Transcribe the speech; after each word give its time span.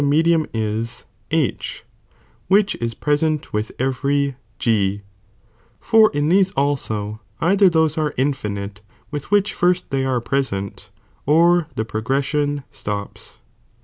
^ 0.01 0.03
medium 0.07 0.47
is) 0.51 1.05
H, 1.29 1.83
which 2.47 2.73
is 2.77 2.95
present 2.95 3.53
with 3.53 3.71
every 3.77 4.35
G; 4.57 5.03
for 5.79 6.09
Taylor 6.09 6.09
and 6.09 6.17
in 6.23 6.29
these 6.35 6.49
also, 6.53 7.21
either 7.39 7.69
those 7.69 7.99
are 7.99 8.11
infinite 8.17 8.81
vnth 9.13 9.25
which 9.25 9.51
"no/ 9.51 9.59
present." 9.59 9.59
first 9.59 9.91
they 9.91 10.03
are 10.03 10.19
J 10.19 10.25
present, 10.25 10.89
or 11.27 11.67
the 11.75 11.85
progression 11.85 12.63
stops. 12.71 13.37